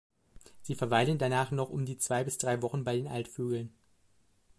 [0.63, 3.71] Sie verweilen danach noch um die zwei bis drei Wochen bei den Altvögeln.